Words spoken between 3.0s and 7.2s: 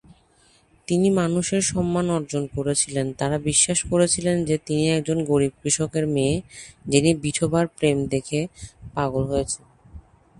তারা বিশ্বাস করেছিলেন যে তিনি একজন গরিব কৃষকের মেয়ে, যিনি